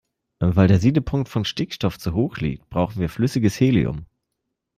Weil 0.39 0.67
der 0.67 0.79
Siedepunkt 0.79 1.29
von 1.29 1.45
Stickstoff 1.45 1.99
zu 1.99 2.15
hoch 2.15 2.37
liegt, 2.37 2.67
brauchen 2.71 2.99
wir 2.99 3.07
flüssiges 3.07 3.59
Helium. 3.59 4.07